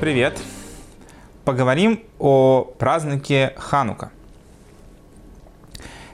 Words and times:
Привет! 0.00 0.40
Поговорим 1.44 2.00
о 2.18 2.62
празднике 2.78 3.52
Ханука. 3.58 4.10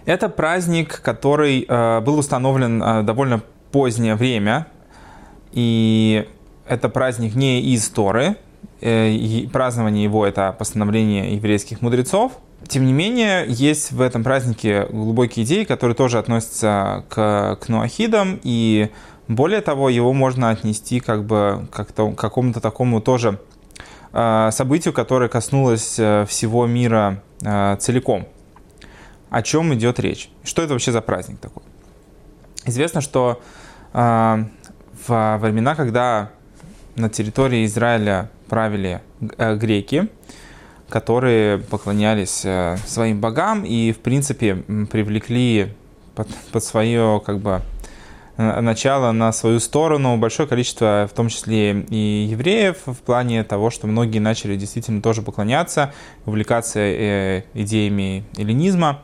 Это 0.06 0.28
праздник, 0.28 1.00
который 1.02 1.64
э, 1.68 2.00
был 2.00 2.18
установлен 2.18 2.82
э, 2.82 3.02
довольно 3.04 3.42
позднее 3.70 4.16
время, 4.16 4.66
и 5.52 6.26
это 6.66 6.88
праздник 6.88 7.36
не 7.36 7.60
из 7.60 7.88
Торы, 7.88 8.34
э, 8.80 9.46
празднование 9.52 10.02
его 10.02 10.26
это 10.26 10.52
постановление 10.58 11.36
еврейских 11.36 11.80
мудрецов. 11.80 12.32
Тем 12.66 12.86
не 12.86 12.92
менее, 12.92 13.44
есть 13.46 13.92
в 13.92 14.00
этом 14.00 14.24
празднике 14.24 14.88
глубокие 14.90 15.46
идеи, 15.46 15.62
которые 15.62 15.94
тоже 15.94 16.18
относятся 16.18 17.04
к, 17.08 17.56
к 17.60 17.68
нуахидам, 17.68 18.40
и 18.42 18.90
более 19.28 19.60
того, 19.60 19.90
его 19.90 20.12
можно 20.12 20.50
отнести 20.50 20.98
как 20.98 21.24
бы 21.24 21.68
к 21.70 21.84
какому-то 22.16 22.60
такому 22.60 23.00
тоже 23.00 23.38
событию, 24.50 24.94
которое 24.94 25.28
коснулось 25.28 25.98
э, 25.98 26.24
всего 26.28 26.66
мира 26.66 27.22
э, 27.42 27.76
целиком. 27.78 28.26
О 29.30 29.42
чем 29.42 29.74
идет 29.74 30.00
речь? 30.00 30.30
Что 30.44 30.62
это 30.62 30.72
вообще 30.72 30.92
за 30.92 31.00
праздник 31.00 31.38
такой? 31.40 31.62
Известно, 32.64 33.00
что 33.00 33.40
в 33.92 35.38
времена, 35.40 35.74
когда 35.74 36.30
на 36.96 37.08
территории 37.08 37.64
Израиля 37.64 38.30
правили 38.48 39.00
греки, 39.20 40.08
которые 40.88 41.58
поклонялись 41.58 42.44
своим 42.86 43.20
богам 43.20 43.64
и, 43.64 43.92
в 43.92 43.98
принципе, 43.98 44.56
привлекли 44.90 45.74
под, 46.14 46.28
под 46.52 46.64
свое 46.64 47.22
как 47.24 47.38
бы 47.38 47.62
Э, 47.75 47.75
начало 48.36 49.12
на 49.12 49.32
свою 49.32 49.60
сторону 49.60 50.16
большое 50.16 50.48
количество, 50.48 51.08
в 51.10 51.14
том 51.14 51.28
числе 51.28 51.80
и 51.80 52.28
евреев, 52.30 52.78
в 52.86 52.96
плане 52.96 53.44
того, 53.44 53.70
что 53.70 53.86
многие 53.86 54.18
начали 54.18 54.56
действительно 54.56 55.00
тоже 55.00 55.22
поклоняться, 55.22 55.94
увлекаться 56.26 56.80
э, 56.80 57.44
идеями 57.54 58.24
эллинизма, 58.36 59.00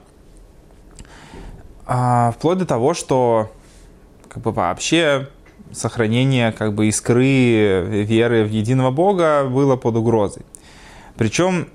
а, 1.87 2.33
вплоть 2.33 2.59
до 2.59 2.67
того, 2.67 2.95
что 2.95 3.51
как 4.29 4.43
бы 4.43 4.53
вообще 4.53 5.29
сохранение 5.73 6.53
как 6.53 6.75
бы 6.75 6.89
искры 6.89 8.05
веры 8.05 8.45
в 8.45 8.51
единого 8.51 8.91
Бога 8.91 9.45
было 9.45 9.77
под 9.77 9.97
угрозой. 9.97 10.45
Причем 11.17 11.69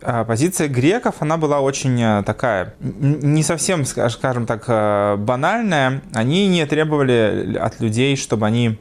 позиция 0.00 0.68
греков, 0.68 1.16
она 1.20 1.36
была 1.36 1.60
очень 1.60 2.00
э, 2.00 2.22
такая, 2.24 2.74
не 2.80 3.42
совсем, 3.42 3.84
скажем 3.84 4.46
так, 4.46 4.64
э, 4.68 5.16
банальная. 5.16 6.02
Они 6.14 6.46
не 6.46 6.64
требовали 6.66 7.56
от 7.60 7.80
людей, 7.80 8.16
чтобы 8.16 8.46
они 8.46 8.78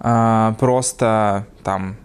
а, 0.00 0.54
просто 0.58 1.46
там 1.62 1.96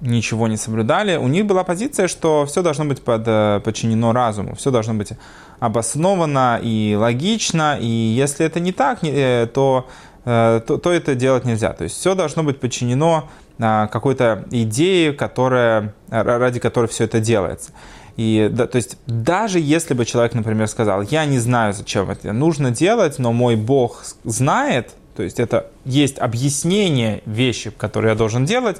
ничего 0.00 0.46
не 0.46 0.56
соблюдали. 0.56 1.16
У 1.16 1.26
них 1.28 1.46
была 1.46 1.64
позиция, 1.64 2.06
что 2.06 2.46
все 2.46 2.62
должно 2.62 2.84
быть 2.84 3.02
под, 3.02 3.22
э, 3.26 3.60
подчинено 3.64 4.12
разуму, 4.12 4.54
все 4.54 4.70
должно 4.70 4.94
быть 4.94 5.12
обосновано 5.58 6.60
и 6.62 6.94
логично, 6.96 7.76
и 7.80 7.86
если 7.86 8.46
это 8.46 8.60
не 8.60 8.70
так, 8.70 9.00
то, 9.00 9.88
то, 10.24 10.60
то 10.60 10.92
это 10.92 11.16
делать 11.16 11.44
нельзя. 11.44 11.72
То 11.72 11.82
есть 11.82 11.96
все 11.96 12.14
должно 12.14 12.44
быть 12.44 12.60
подчинено 12.60 13.28
какой-то 13.58 14.44
идеи, 14.50 15.10
которая, 15.10 15.94
ради 16.08 16.60
которой 16.60 16.86
все 16.86 17.04
это 17.04 17.20
делается. 17.20 17.72
И, 18.16 18.48
да, 18.50 18.66
то 18.66 18.76
есть 18.76 18.98
даже 19.06 19.60
если 19.60 19.94
бы 19.94 20.04
человек, 20.04 20.34
например, 20.34 20.66
сказал, 20.66 21.02
я 21.02 21.24
не 21.24 21.38
знаю, 21.38 21.72
зачем 21.72 22.10
это 22.10 22.32
нужно 22.32 22.72
делать, 22.72 23.18
но 23.20 23.32
мой 23.32 23.54
Бог 23.54 24.04
знает, 24.24 24.90
то 25.16 25.22
есть 25.22 25.38
это 25.38 25.70
есть 25.84 26.18
объяснение 26.18 27.22
вещи, 27.26 27.70
которые 27.70 28.10
я 28.10 28.16
должен 28.16 28.44
делать, 28.44 28.78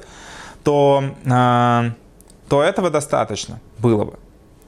то, 0.65 1.03
э, 1.25 1.91
то 2.49 2.63
этого 2.63 2.89
достаточно 2.89 3.61
было 3.77 4.05
бы. 4.05 4.13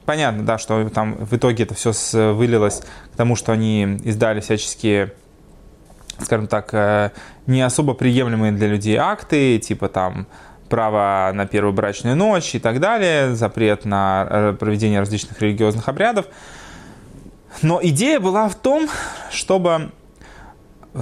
Понятно, 0.06 0.42
да, 0.44 0.56
что 0.56 0.88
там 0.88 1.16
в 1.16 1.36
итоге 1.36 1.64
это 1.64 1.74
все 1.74 1.92
вылилось 2.32 2.82
к 3.12 3.16
тому, 3.16 3.36
что 3.36 3.52
они 3.52 4.00
издали 4.04 4.40
всяческие 4.40 5.12
скажем 6.24 6.46
так, 6.46 6.72
э, 6.72 7.10
не 7.46 7.62
особо 7.62 7.94
приемлемые 7.94 8.52
для 8.52 8.68
людей 8.68 8.96
акты, 8.96 9.58
типа 9.58 9.88
там 9.88 10.26
право 10.68 11.30
на 11.34 11.46
первую 11.46 11.72
брачную 11.72 12.16
ночь 12.16 12.54
и 12.54 12.58
так 12.58 12.80
далее, 12.80 13.34
запрет 13.34 13.84
на 13.84 14.26
э, 14.28 14.56
проведение 14.58 15.00
различных 15.00 15.40
религиозных 15.40 15.88
обрядов. 15.88 16.26
Но 17.60 17.80
идея 17.82 18.18
была 18.20 18.48
в 18.48 18.54
том, 18.54 18.88
чтобы, 19.30 19.90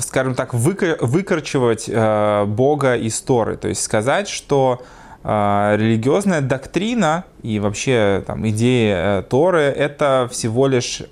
скажем 0.01 0.35
так, 0.35 0.53
выкорчевать 0.53 1.85
э, 1.89 2.45
Бога 2.47 2.97
из 2.97 3.21
Торы, 3.21 3.57
то 3.57 3.69
есть 3.69 3.83
сказать, 3.83 4.29
что 4.29 4.83
религиозная 5.23 6.41
доктрина 6.41 7.25
и 7.43 7.61
вообще 7.61 8.25
там, 8.27 8.49
идея 8.49 9.21
Торы– 9.21 9.61
это 9.65 10.27
всего 10.33 10.67
лишь 10.67 11.03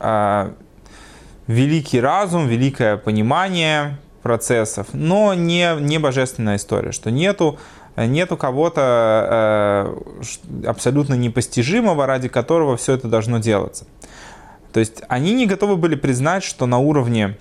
великий 1.48 2.00
разум, 2.00 2.46
великое 2.46 2.96
понимание 2.96 3.98
процессов, 4.22 4.88
но 4.92 5.34
не, 5.34 5.74
не 5.80 5.98
божественная 5.98 6.56
история, 6.56 6.92
что 6.92 7.10
нету, 7.10 7.58
нету 7.96 8.36
кого-то 8.36 9.96
э, 10.22 10.66
абсолютно 10.68 11.14
непостижимого, 11.14 12.06
ради 12.06 12.28
которого 12.28 12.76
все 12.76 12.92
это 12.92 13.08
должно 13.08 13.38
делаться. 13.38 13.86
То 14.72 14.80
есть 14.80 15.02
они 15.08 15.32
не 15.32 15.46
готовы 15.46 15.76
были 15.76 15.94
признать, 15.96 16.44
что 16.44 16.66
на 16.66 16.78
уровне, 16.78 17.38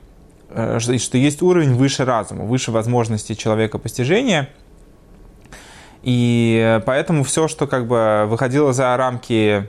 э, 0.50 0.79
что 0.79 1.18
есть 1.18 1.41
уровень 1.41 1.74
выше 1.74 2.06
разума, 2.06 2.45
выше 2.45 2.72
возможностей 2.72 3.35
человека 3.35 3.78
постижения, 3.78 4.50
и 6.03 6.79
поэтому 6.85 7.25
все, 7.25 7.50
что 7.50 7.68
как 7.68 7.88
бы 7.88 8.25
выходило 8.28 8.72
за 8.72 8.95
рамки 8.95 9.68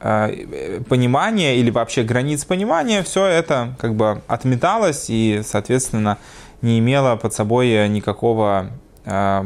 понимания 0.00 1.56
или 1.56 1.70
вообще 1.70 2.02
границ 2.02 2.44
понимания, 2.44 3.02
все 3.02 3.26
это 3.26 3.74
как 3.78 3.94
бы 3.94 4.22
отметалось 4.26 5.06
и, 5.08 5.42
соответственно, 5.44 6.16
не 6.62 6.78
имело 6.78 7.16
под 7.16 7.34
собой 7.34 7.88
никакого 7.88 8.70
э, 9.04 9.44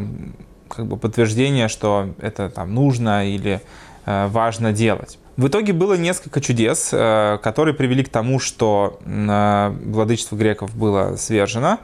как 0.68 0.86
бы 0.86 0.96
подтверждения, 0.96 1.68
что 1.68 2.14
это 2.20 2.50
там 2.50 2.72
нужно 2.72 3.28
или 3.28 3.60
э, 4.06 4.28
важно 4.28 4.72
делать. 4.72 5.18
В 5.36 5.48
итоге 5.48 5.72
было 5.72 5.94
несколько 5.94 6.40
чудес, 6.40 6.90
которые 6.90 7.74
привели 7.74 8.04
к 8.04 8.08
тому, 8.08 8.38
что 8.38 9.00
владычество 9.04 10.36
греков 10.36 10.76
было 10.76 11.16
свержено. 11.16 11.80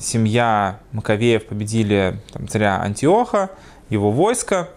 Семья 0.00 0.80
Маковеев 0.90 1.46
победили 1.46 2.20
там, 2.32 2.48
царя 2.48 2.80
Антиоха, 2.80 3.50
его 3.90 4.10
войско, 4.10 4.70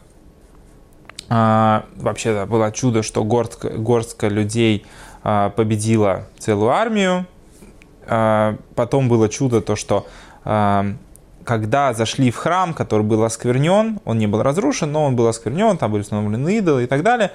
а, 1.30 1.86
вообще 1.96 2.34
да, 2.34 2.46
было 2.46 2.72
чудо, 2.72 3.04
что 3.04 3.24
горстка, 3.24 3.70
горстка 3.70 4.28
людей 4.28 4.86
а, 5.24 5.50
победила 5.50 6.28
целую 6.40 6.72
армию. 6.72 7.26
А, 8.06 8.58
потом 8.76 9.10
было 9.10 9.28
чудо 9.30 9.62
то, 9.62 9.76
что 9.76 10.08
а, 10.46 10.86
когда 11.44 11.94
зашли 11.94 12.30
в 12.32 12.36
храм, 12.36 12.74
который 12.74 13.04
был 13.04 13.24
осквернен, 13.24 14.00
он 14.06 14.18
не 14.18 14.28
был 14.28 14.44
разрушен, 14.44 14.92
но 14.92 15.06
он 15.06 15.16
был 15.16 15.28
осквернен, 15.28 15.78
там 15.78 15.92
были 15.92 16.02
установлены 16.02 16.58
идолы 16.58 16.84
и 16.84 16.88
так 16.88 17.04
далее, 17.04 17.32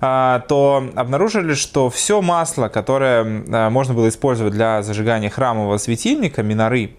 а, 0.00 0.40
то 0.48 0.82
обнаружили, 0.96 1.54
что 1.54 1.90
все 1.90 2.22
масло, 2.22 2.68
которое 2.68 3.44
а, 3.50 3.70
можно 3.70 3.92
было 3.92 4.08
использовать 4.08 4.54
для 4.54 4.82
зажигания 4.82 5.28
храмового 5.28 5.76
светильника, 5.76 6.42
миноры, 6.42 6.96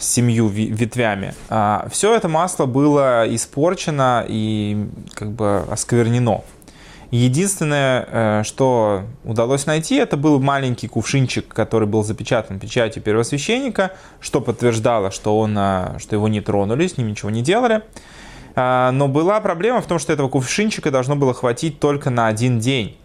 с 0.00 0.08
семью 0.08 0.48
ветвями. 0.48 1.34
А, 1.48 1.86
Все 1.90 2.14
это 2.16 2.28
масло 2.28 2.66
было 2.66 3.24
испорчено 3.28 4.24
и 4.26 4.88
как 5.14 5.30
бы 5.30 5.64
осквернено. 5.70 6.42
Единственное, 7.10 8.06
э, 8.08 8.42
что 8.44 9.02
удалось 9.24 9.66
найти, 9.66 9.96
это 9.96 10.16
был 10.16 10.40
маленький 10.40 10.86
кувшинчик, 10.86 11.48
который 11.48 11.88
был 11.88 12.04
запечатан 12.04 12.60
печатью 12.60 13.02
первосвященника, 13.02 13.92
что 14.20 14.40
подтверждало, 14.40 15.10
что, 15.10 15.36
он, 15.36 15.56
э, 15.58 15.98
что 15.98 16.14
его 16.14 16.28
не 16.28 16.40
тронули, 16.40 16.86
с 16.86 16.96
ним 16.96 17.08
ничего 17.08 17.30
не 17.30 17.42
делали. 17.42 17.82
А, 18.54 18.92
но 18.92 19.08
была 19.08 19.40
проблема 19.40 19.80
в 19.80 19.86
том, 19.86 19.98
что 19.98 20.12
этого 20.12 20.28
кувшинчика 20.28 20.92
должно 20.92 21.16
было 21.16 21.34
хватить 21.34 21.80
только 21.80 22.10
на 22.10 22.28
один 22.28 22.60
день. 22.60 22.96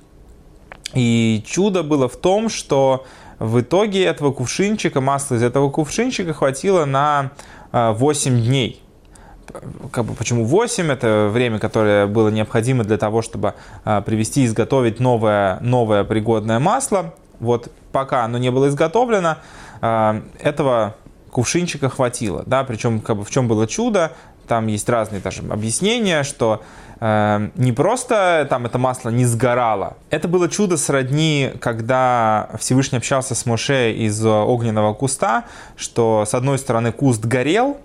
И 0.96 1.44
чудо 1.46 1.84
было 1.84 2.08
в 2.08 2.16
том, 2.16 2.50
что 2.50 3.06
в 3.38 3.60
итоге 3.60 4.04
этого 4.06 4.32
кувшинчика, 4.32 5.02
масла 5.02 5.36
из 5.36 5.44
этого 5.44 5.70
кувшинчика 5.70 6.34
хватило 6.34 6.86
на 6.86 7.32
8 7.72 8.34
а, 8.34 8.40
дней. 8.40 8.82
Как 9.92 10.06
бы, 10.06 10.14
почему 10.14 10.46
8? 10.46 10.92
Это 10.92 11.30
время, 11.32 11.60
которое 11.60 12.08
было 12.08 12.30
необходимо 12.30 12.84
для 12.84 12.98
того, 12.98 13.22
чтобы 13.22 13.56
а, 13.84 14.02
привести 14.02 14.44
и 14.44 14.46
изготовить 14.46 15.00
новое, 15.00 15.60
новое 15.60 16.04
пригодное 16.04 16.60
масло. 16.60 17.14
Вот 17.40 17.70
пока 17.92 18.24
оно 18.24 18.38
не 18.38 18.50
было 18.50 18.70
изготовлено, 18.70 19.38
а, 19.82 20.22
этого 20.40 20.96
кувшинчика 21.32 21.90
хватило. 21.90 22.44
Да? 22.46 22.64
Причем 22.64 23.02
как 23.02 23.18
бы, 23.18 23.26
в 23.26 23.30
чем 23.30 23.50
было 23.50 23.68
чудо? 23.68 24.14
Там 24.48 24.68
есть 24.68 24.88
разные 24.88 25.22
даже 25.22 25.42
объяснения, 25.50 26.24
что 26.24 26.62
э, 27.00 27.50
не 27.56 27.72
просто 27.72 28.48
там 28.50 28.66
это 28.66 28.78
масло 28.78 29.10
не 29.10 29.26
сгорало. 29.26 29.98
Это 30.10 30.28
было 30.28 30.50
чудо 30.50 30.78
сродни, 30.78 31.52
когда 31.60 32.50
Всевышний 32.60 32.98
общался 32.98 33.36
с 33.36 33.46
Моше 33.46 33.94
из 33.94 34.26
огненного 34.26 34.94
куста, 34.94 35.46
что 35.76 36.26
с 36.28 36.34
одной 36.34 36.58
стороны 36.58 36.92
куст 36.92 37.26
горел, 37.26 37.78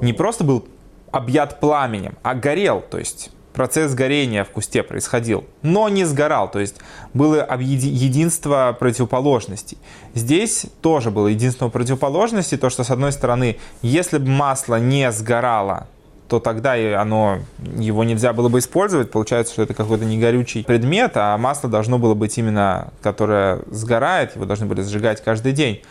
не 0.00 0.12
просто 0.12 0.44
был 0.44 0.66
объят 1.10 1.60
пламенем, 1.60 2.16
а 2.22 2.34
горел, 2.34 2.82
то 2.82 2.98
есть 2.98 3.30
процесс 3.58 3.92
горения 3.94 4.44
в 4.44 4.50
кусте 4.50 4.84
происходил, 4.84 5.44
но 5.62 5.88
не 5.88 6.04
сгорал, 6.04 6.48
то 6.48 6.60
есть 6.60 6.76
было 7.12 7.44
единство 7.58 8.76
противоположностей. 8.78 9.78
Здесь 10.14 10.66
тоже 10.80 11.10
было 11.10 11.26
единство 11.26 11.68
противоположностей, 11.68 12.56
то 12.56 12.70
что 12.70 12.84
с 12.84 12.90
одной 12.90 13.10
стороны, 13.10 13.58
если 13.82 14.18
бы 14.18 14.28
масло 14.28 14.76
не 14.76 15.10
сгорало, 15.10 15.88
то 16.28 16.40
тогда 16.40 16.74
оно, 17.00 17.38
его 17.76 18.04
нельзя 18.04 18.32
было 18.32 18.48
бы 18.48 18.58
использовать. 18.58 19.10
Получается, 19.10 19.54
что 19.54 19.62
это 19.62 19.74
какой-то 19.74 20.04
негорючий 20.04 20.62
предмет, 20.62 21.12
а 21.14 21.36
масло 21.38 21.70
должно 21.70 21.98
было 21.98 22.14
быть 22.14 22.36
именно, 22.38 22.88
которое 23.02 23.60
сгорает, 23.70 24.36
его 24.36 24.44
должны 24.44 24.66
были 24.66 24.82
сжигать 24.82 25.22
каждый 25.22 25.52
день. 25.52 25.82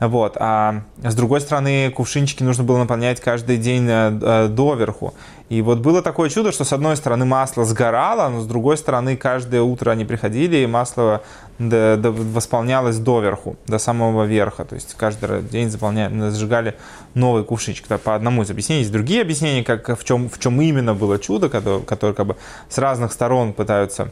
Вот. 0.00 0.36
А 0.38 0.82
с 1.02 1.14
другой 1.14 1.40
стороны, 1.40 1.90
кувшинчики 1.90 2.42
нужно 2.42 2.64
было 2.64 2.78
наполнять 2.78 3.20
каждый 3.20 3.56
день 3.56 3.86
э, 3.88 4.18
э, 4.20 4.48
доверху. 4.48 5.14
И 5.48 5.62
вот 5.62 5.78
было 5.78 6.02
такое 6.02 6.30
чудо, 6.30 6.52
что 6.52 6.64
с 6.64 6.72
одной 6.72 6.96
стороны 6.96 7.24
масло 7.24 7.64
сгорало, 7.64 8.28
но 8.28 8.40
с 8.40 8.46
другой 8.46 8.76
стороны 8.76 9.16
каждое 9.16 9.62
утро 9.62 9.90
они 9.90 10.04
приходили, 10.04 10.56
и 10.56 10.66
масло 10.66 11.22
восполнялось 11.58 12.98
доверху, 12.98 13.56
до 13.66 13.78
самого 13.78 14.24
верха. 14.24 14.64
То 14.64 14.74
есть 14.74 14.94
каждый 14.94 15.42
день 15.42 15.70
заполняли, 15.70 16.30
зажигали 16.30 16.74
новый 17.14 17.44
кувшинчик. 17.44 17.86
По 17.86 18.14
одному 18.14 18.42
из 18.42 18.50
объяснений. 18.50 18.80
Есть 18.80 18.92
другие 18.92 19.22
объяснения, 19.22 19.62
как, 19.62 19.98
в, 19.98 20.04
чем, 20.04 20.28
в 20.28 20.38
чем 20.38 20.60
именно 20.60 20.94
было 20.94 21.18
чудо, 21.18 21.48
которое, 21.48 21.80
которое 21.80 22.12
как 22.14 22.26
бы 22.26 22.36
с 22.68 22.78
разных 22.78 23.12
сторон 23.12 23.52
пытаются 23.52 24.10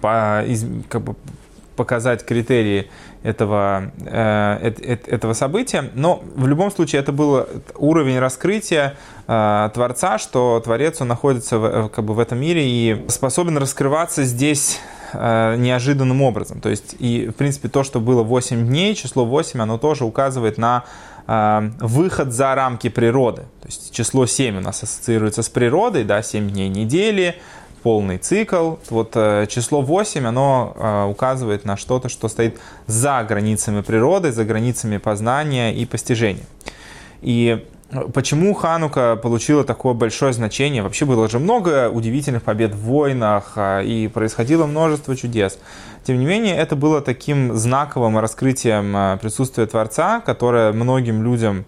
по, 0.00 0.44
из, 0.44 0.66
как 0.88 1.02
бы 1.02 1.16
показать 1.76 2.24
критерии 2.24 2.90
этого, 3.22 3.92
э, 4.04 4.74
этого 5.06 5.34
события. 5.34 5.90
Но 5.94 6.22
в 6.34 6.46
любом 6.46 6.70
случае 6.70 7.00
это 7.00 7.12
был 7.12 7.46
уровень 7.76 8.18
раскрытия 8.18 8.96
э, 9.26 9.70
Творца, 9.74 10.18
что 10.18 10.60
Творец 10.64 11.00
он 11.00 11.08
находится 11.08 11.58
в, 11.58 11.88
как 11.88 12.04
бы 12.04 12.14
в 12.14 12.18
этом 12.18 12.40
мире 12.40 12.68
и 12.68 13.04
способен 13.08 13.58
раскрываться 13.58 14.24
здесь 14.24 14.80
э, 15.12 15.56
неожиданным 15.56 16.22
образом. 16.22 16.60
То 16.60 16.68
есть, 16.68 16.96
и 16.98 17.28
в 17.28 17.32
принципе 17.32 17.68
то, 17.68 17.82
что 17.82 18.00
было 18.00 18.22
8 18.22 18.66
дней, 18.66 18.94
число 18.94 19.24
8, 19.24 19.60
оно 19.60 19.78
тоже 19.78 20.04
указывает 20.04 20.58
на 20.58 20.84
э, 21.26 21.70
выход 21.80 22.32
за 22.32 22.54
рамки 22.54 22.88
природы. 22.88 23.42
То 23.60 23.66
есть 23.66 23.92
число 23.92 24.26
7 24.26 24.58
у 24.58 24.60
нас 24.60 24.82
ассоциируется 24.82 25.42
с 25.42 25.48
природой, 25.48 26.04
да, 26.04 26.22
7 26.22 26.50
дней 26.50 26.68
недели, 26.68 27.36
полный 27.82 28.18
цикл. 28.18 28.76
Вот 28.90 29.12
э, 29.14 29.46
число 29.48 29.80
8, 29.80 30.26
оно 30.26 30.74
э, 30.76 31.04
указывает 31.04 31.64
на 31.64 31.76
что-то, 31.76 32.08
что 32.08 32.28
стоит 32.28 32.58
за 32.86 33.24
границами 33.28 33.80
природы, 33.80 34.32
за 34.32 34.44
границами 34.44 34.96
познания 34.96 35.74
и 35.74 35.84
постижения. 35.86 36.44
И 37.22 37.64
Почему 38.12 38.52
Ханука 38.52 39.14
получила 39.16 39.62
такое 39.62 39.94
большое 39.94 40.32
значение? 40.32 40.82
Вообще 40.82 41.04
было 41.04 41.28
же 41.28 41.38
много 41.38 41.88
удивительных 41.88 42.42
побед 42.42 42.74
в 42.74 42.80
войнах, 42.80 43.52
э, 43.54 43.84
и 43.84 44.08
происходило 44.08 44.66
множество 44.66 45.14
чудес. 45.14 45.58
Тем 46.04 46.18
не 46.18 46.26
менее, 46.26 46.56
это 46.56 46.74
было 46.74 47.00
таким 47.00 47.54
знаковым 47.54 48.18
раскрытием 48.18 49.18
присутствия 49.18 49.66
Творца, 49.66 50.20
которое 50.20 50.72
многим 50.72 51.22
людям 51.22 51.64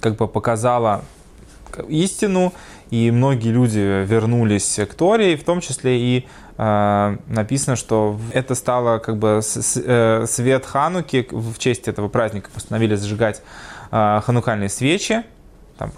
как 0.00 0.16
бы 0.16 0.28
показало 0.28 1.04
истину, 1.88 2.52
и 2.90 3.10
многие 3.10 3.50
люди 3.50 3.78
вернулись 3.78 4.80
к 4.90 4.94
Торе, 4.94 5.36
в 5.36 5.44
том 5.44 5.60
числе 5.60 5.98
и 5.98 6.26
э, 6.56 7.16
написано, 7.28 7.76
что 7.76 8.18
это 8.32 8.54
стало 8.54 8.98
как 8.98 9.18
бы 9.18 9.40
с, 9.42 9.76
э, 9.76 10.24
свет 10.26 10.64
Хануки, 10.64 11.26
в 11.30 11.58
честь 11.58 11.86
этого 11.86 12.08
праздника 12.08 12.50
постановили 12.52 12.94
зажигать 12.94 13.42
э, 13.90 14.20
ханукальные 14.24 14.68
свечи, 14.68 15.24
там, 15.78 15.92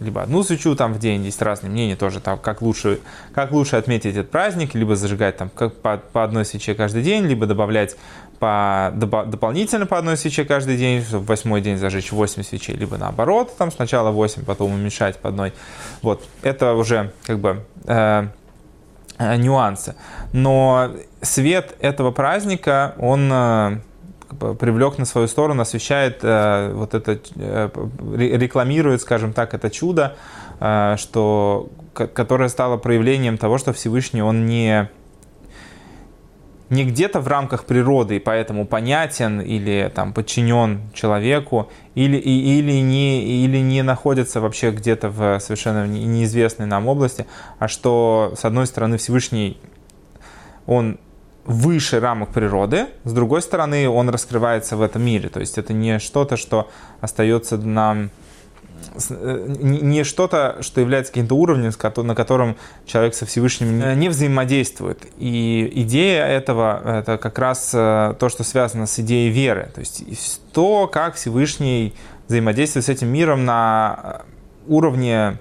либо 0.00 0.22
одну 0.22 0.42
свечу 0.42 0.74
там 0.74 0.92
в 0.92 0.98
день, 0.98 1.24
есть 1.24 1.40
разные 1.42 1.70
мнения 1.70 1.96
тоже, 1.96 2.20
там, 2.20 2.38
как, 2.38 2.62
лучше, 2.62 3.00
как 3.34 3.52
лучше 3.52 3.76
отметить 3.76 4.16
этот 4.16 4.30
праздник, 4.30 4.74
либо 4.74 4.96
зажигать 4.96 5.36
там 5.36 5.50
как 5.50 5.74
по, 5.76 5.98
по 5.98 6.24
одной 6.24 6.44
свече 6.44 6.74
каждый 6.74 7.02
день, 7.02 7.24
либо 7.24 7.46
добавлять 7.46 7.96
по, 8.38 8.92
дополнительно 8.94 9.86
по 9.86 9.98
одной 9.98 10.16
свече 10.16 10.44
каждый 10.44 10.76
день, 10.76 11.02
чтобы 11.02 11.24
в 11.24 11.28
восьмой 11.28 11.60
день 11.60 11.78
зажечь 11.78 12.12
8 12.12 12.42
свечей, 12.42 12.76
либо 12.76 12.96
наоборот, 12.98 13.56
там 13.56 13.70
сначала 13.70 14.10
8, 14.10 14.44
потом 14.44 14.72
уменьшать 14.72 15.18
по 15.18 15.28
одной. 15.28 15.52
Вот, 16.02 16.22
это 16.42 16.74
уже 16.74 17.12
как 17.24 17.38
бы 17.38 17.64
э, 17.86 18.28
э, 19.18 19.36
нюансы. 19.36 19.94
Но 20.32 20.90
свет 21.22 21.76
этого 21.80 22.10
праздника, 22.10 22.94
он 22.98 23.30
э, 23.32 23.78
привлек 24.38 24.98
на 24.98 25.04
свою 25.04 25.28
сторону, 25.28 25.62
освещает 25.62 26.20
э, 26.22 26.72
вот 26.74 26.94
это, 26.94 27.18
э, 27.36 27.70
рекламирует, 28.16 29.00
скажем 29.00 29.32
так, 29.32 29.54
это 29.54 29.70
чудо, 29.70 30.16
э, 30.60 30.96
что, 30.98 31.68
которое 31.92 32.48
стало 32.48 32.76
проявлением 32.76 33.38
того, 33.38 33.58
что 33.58 33.72
Всевышний, 33.72 34.22
он 34.22 34.46
не 34.46 34.88
не 36.70 36.84
где-то 36.84 37.20
в 37.20 37.28
рамках 37.28 37.64
природы, 37.64 38.16
и 38.16 38.18
поэтому 38.18 38.66
понятен 38.66 39.40
или 39.40 39.92
там, 39.94 40.12
подчинен 40.12 40.80
человеку, 40.94 41.70
или, 41.94 42.16
и, 42.16 42.58
или, 42.58 42.80
не, 42.80 43.44
или 43.44 43.58
не 43.58 43.82
находится 43.82 44.40
вообще 44.40 44.70
где-то 44.70 45.10
в 45.10 45.38
совершенно 45.40 45.86
неизвестной 45.86 46.66
нам 46.66 46.88
области, 46.88 47.26
а 47.58 47.68
что, 47.68 48.34
с 48.36 48.44
одной 48.44 48.66
стороны, 48.66 48.96
Всевышний, 48.96 49.60
он 50.66 50.98
выше 51.44 52.00
рамок 52.00 52.30
природы, 52.30 52.86
с 53.04 53.12
другой 53.12 53.42
стороны, 53.42 53.88
он 53.88 54.08
раскрывается 54.08 54.76
в 54.76 54.82
этом 54.82 55.02
мире. 55.02 55.28
То 55.28 55.40
есть 55.40 55.58
это 55.58 55.72
не 55.72 55.98
что-то, 55.98 56.36
что 56.36 56.70
остается 57.00 57.56
нам 57.58 58.10
Э, 59.10 59.46
не 59.58 60.04
что-то, 60.04 60.58
что 60.60 60.80
является 60.80 61.12
каким-то 61.12 61.34
уровнем, 61.34 61.72
на 61.96 62.14
котором 62.14 62.56
человек 62.86 63.14
со 63.14 63.26
Всевышним 63.26 63.98
не 63.98 64.08
взаимодействует. 64.08 65.06
И 65.18 65.70
идея 65.82 66.26
этого– 66.26 66.80
это 67.00 67.18
как 67.18 67.38
раз 67.38 67.70
э, 67.74 68.14
то, 68.18 68.28
что 68.28 68.44
связано 68.44 68.86
с 68.86 68.98
идеей 68.98 69.30
веры. 69.30 69.70
То 69.74 69.80
есть 69.80 70.40
то, 70.52 70.86
как 70.86 71.14
Всевышний 71.16 71.94
взаимодействует 72.28 72.86
с 72.86 72.88
этим 72.88 73.08
миром 73.08 73.44
на 73.44 74.22
уровне 74.66 75.38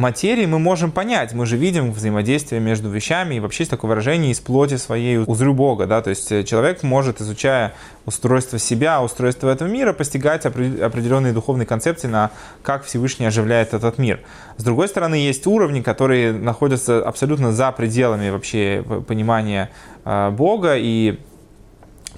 материи 0.00 0.46
мы 0.46 0.58
можем 0.58 0.90
понять. 0.90 1.32
Мы 1.34 1.46
же 1.46 1.56
видим 1.56 1.92
взаимодействие 1.92 2.60
между 2.60 2.88
вещами. 2.88 3.36
И 3.36 3.40
вообще 3.40 3.62
есть 3.62 3.70
такое 3.70 3.90
выражение 3.90 4.32
«из 4.32 4.40
плоти 4.40 4.76
своей 4.76 5.18
узрю 5.18 5.54
Бога». 5.54 5.86
Да? 5.86 6.02
То 6.02 6.10
есть 6.10 6.32
э, 6.32 6.42
человек 6.42 6.82
может, 6.82 7.20
изучая 7.20 7.74
устройство 8.06 8.58
себя, 8.58 9.02
устройство 9.02 9.50
этого 9.50 9.68
мира, 9.68 9.92
постигать 9.92 10.46
определенные 10.46 11.32
духовные 11.32 11.66
концепции 11.66 12.08
на 12.08 12.30
как 12.62 12.84
Всевышний 12.84 13.26
оживляет 13.26 13.74
этот 13.74 13.98
мир. 13.98 14.20
С 14.56 14.64
другой 14.64 14.88
стороны, 14.88 15.14
есть 15.14 15.46
уровни, 15.46 15.82
которые 15.82 16.32
находятся 16.32 17.06
абсолютно 17.06 17.52
за 17.52 17.70
пределами 17.70 18.30
вообще 18.30 18.82
понимания 19.06 19.70
э, 20.04 20.30
Бога. 20.30 20.76
И 20.76 21.20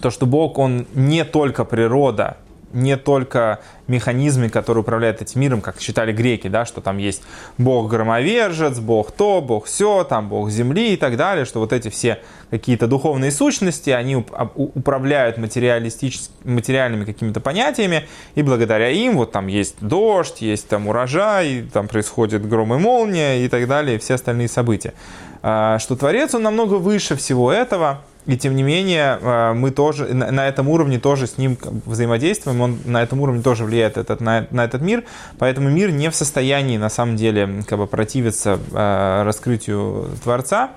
то, 0.01 0.11
что 0.11 0.27
Бог, 0.27 0.59
Он 0.59 0.87
не 0.95 1.25
только 1.25 1.65
природа, 1.65 2.37
не 2.73 2.97
только 2.97 3.61
механизмы, 3.87 4.49
которые 4.49 4.83
управляют 4.83 5.23
этим 5.23 5.41
миром, 5.41 5.61
как 5.61 5.81
считали 5.81 6.13
греки, 6.13 6.49
да, 6.49 6.65
что 6.65 6.81
там 6.81 6.99
есть 6.99 7.23
бог-громовержец, 7.59 8.79
бог 8.79 9.13
то, 9.13 9.41
бог 9.41 9.67
все, 9.67 10.05
там 10.05 10.29
бог 10.29 10.51
земли 10.51 10.95
и 10.95 10.97
так 10.97 11.17
далее, 11.17 11.45
что 11.45 11.61
вот 11.61 11.73
эти 11.73 11.89
все 11.89 12.21
какие-то 12.51 12.87
духовные 12.87 13.31
сущности, 13.31 13.91
они 13.91 14.17
управляют 14.17 15.39
материальными 15.39 17.05
какими-то 17.05 17.41
понятиями, 17.41 18.07
и 18.35 18.43
благодаря 18.43 18.91
им 18.91 19.17
вот 19.17 19.33
там 19.33 19.47
есть 19.47 19.77
дождь, 19.81 20.43
есть 20.43 20.69
там 20.69 20.87
урожай, 20.87 21.65
там 21.73 21.89
происходит 21.89 22.47
гром 22.49 22.75
и 22.75 22.79
молния 22.79 23.45
и 23.45 23.49
так 23.49 23.67
далее, 23.69 23.97
и 23.97 23.99
все 23.99 24.15
остальные 24.15 24.49
события. 24.49 24.95
А, 25.43 25.79
что 25.79 25.97
Творец, 25.97 26.35
он 26.35 26.43
намного 26.43 26.75
выше 26.75 27.17
всего 27.17 27.51
этого, 27.51 28.03
и 28.25 28.37
тем 28.37 28.55
не 28.55 28.63
менее, 28.63 29.19
э, 29.21 29.53
мы 29.53 29.73
тоже 29.73 30.15
на 30.15 30.47
этом 30.47 30.69
уровне 30.69 31.01
тоже 31.01 31.27
с 31.27 31.39
ним 31.39 31.59
взаимодействуем, 31.87 32.61
он 32.61 32.79
на 32.85 33.03
этом 33.03 33.21
уровне 33.21 33.43
тоже 33.43 33.65
влияет 33.65 33.97
этот, 33.97 34.21
на, 34.21 34.47
на 34.51 34.65
этот 34.65 34.81
мир, 34.81 35.03
поэтому 35.39 35.71
мир 35.71 35.91
не 35.91 36.09
в 36.09 36.15
состоянии 36.15 36.77
на 36.77 36.89
самом 36.89 37.17
деле 37.17 37.65
как 37.67 37.79
бы 37.79 37.87
противиться 37.89 38.61
э, 38.73 39.23
раскрытию 39.25 40.11
Творца. 40.23 40.71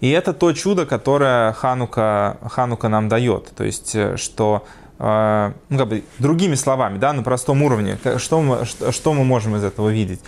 И 0.00 0.10
это 0.10 0.32
то 0.34 0.52
чудо, 0.52 0.86
которое 0.86 1.52
Ханука, 1.52 2.36
Ханука 2.48 2.88
нам 2.88 3.08
дает. 3.08 3.52
То 3.56 3.64
есть, 3.64 3.94
э, 3.94 4.16
что 4.16 4.66
ну, 4.96 5.52
как 5.76 5.88
бы, 5.88 6.04
другими 6.20 6.54
словами, 6.54 6.98
да, 6.98 7.12
на 7.12 7.24
простом 7.24 7.62
уровне, 7.64 7.98
что 8.18 8.40
мы, 8.40 8.64
что, 8.64 9.12
мы 9.12 9.24
можем 9.24 9.56
из 9.56 9.64
этого 9.64 9.88
видеть? 9.88 10.20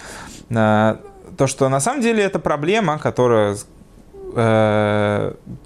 То, 0.49 1.47
что 1.47 1.69
на 1.69 1.79
самом 1.79 2.03
деле 2.03 2.25
это 2.25 2.41
проблема, 2.41 2.99
которая, 2.99 3.57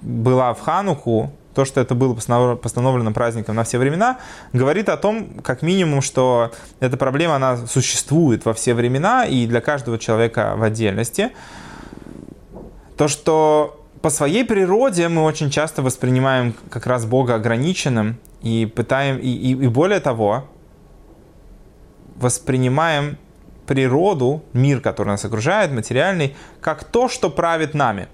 была 0.01 0.53
в 0.53 0.61
Хануку, 0.61 1.31
то, 1.53 1.65
что 1.65 1.81
это 1.81 1.95
было 1.95 2.13
постановлено 2.13 3.11
праздником 3.11 3.55
на 3.55 3.63
все 3.63 3.77
времена, 3.77 4.19
говорит 4.53 4.89
о 4.89 4.97
том, 4.97 5.41
как 5.43 5.61
минимум, 5.61 6.01
что 6.01 6.51
эта 6.79 6.97
проблема, 6.97 7.35
она 7.35 7.57
существует 7.67 8.45
во 8.45 8.53
все 8.53 8.73
времена 8.73 9.25
и 9.25 9.45
для 9.47 9.61
каждого 9.61 9.97
человека 9.97 10.53
в 10.55 10.63
отдельности. 10.63 11.31
То, 12.95 13.07
что 13.07 13.85
по 14.01 14.09
своей 14.09 14.45
природе 14.45 15.09
мы 15.09 15.23
очень 15.23 15.49
часто 15.49 15.81
воспринимаем 15.81 16.55
как 16.69 16.87
раз 16.87 17.05
Бога 17.05 17.35
ограниченным 17.35 18.17
и 18.41 18.65
пытаем, 18.65 19.17
и, 19.17 19.27
и, 19.27 19.51
и 19.51 19.67
более 19.67 19.99
того, 19.99 20.45
воспринимаем 22.15 23.17
природу, 23.67 24.43
мир, 24.53 24.79
который 24.79 25.09
нас 25.09 25.25
окружает, 25.25 25.71
материальный, 25.71 26.35
как 26.61 26.83
то, 26.83 27.09
что 27.09 27.29
правит 27.29 27.73
нами. 27.73 28.07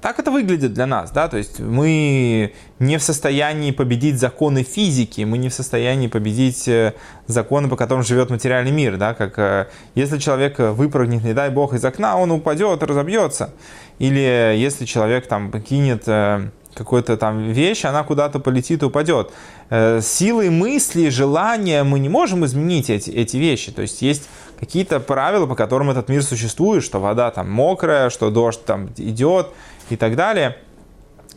Так 0.00 0.20
это 0.20 0.30
выглядит 0.30 0.74
для 0.74 0.86
нас, 0.86 1.10
да, 1.10 1.26
то 1.26 1.36
есть 1.36 1.58
мы 1.58 2.52
не 2.78 2.98
в 2.98 3.02
состоянии 3.02 3.72
победить 3.72 4.20
законы 4.20 4.62
физики, 4.62 5.22
мы 5.22 5.38
не 5.38 5.48
в 5.48 5.54
состоянии 5.54 6.06
победить 6.06 6.68
э, 6.68 6.94
законы, 7.26 7.68
по 7.68 7.74
которым 7.74 8.04
живет 8.04 8.30
материальный 8.30 8.70
мир, 8.70 8.96
да, 8.96 9.14
как 9.14 9.36
э, 9.40 9.66
если 9.96 10.18
человек 10.18 10.60
выпрыгнет, 10.60 11.24
не 11.24 11.34
дай 11.34 11.50
бог, 11.50 11.74
из 11.74 11.84
окна, 11.84 12.16
он 12.16 12.30
упадет, 12.30 12.80
разобьется, 12.84 13.52
или 13.98 14.54
если 14.56 14.84
человек 14.84 15.26
там 15.26 15.50
покинет 15.50 16.04
э, 16.06 16.48
какую-то 16.74 17.16
там 17.16 17.50
вещь, 17.50 17.84
она 17.84 18.04
куда-то 18.04 18.38
полетит 18.38 18.82
и 18.82 18.84
упадет. 18.84 19.32
Силой 19.68 20.48
мысли, 20.48 21.08
желания 21.08 21.82
мы 21.82 21.98
не 21.98 22.08
можем 22.08 22.46
изменить 22.46 22.88
эти, 22.88 23.10
эти 23.10 23.36
вещи. 23.36 23.72
То 23.72 23.82
есть 23.82 24.00
есть 24.00 24.28
какие-то 24.58 25.00
правила, 25.00 25.46
по 25.46 25.54
которым 25.54 25.90
этот 25.90 26.08
мир 26.08 26.22
существует, 26.22 26.82
что 26.82 27.00
вода 27.00 27.30
там 27.30 27.50
мокрая, 27.50 28.10
что 28.10 28.30
дождь 28.30 28.64
там 28.64 28.90
идет 28.96 29.48
и 29.90 29.96
так 29.96 30.16
далее. 30.16 30.56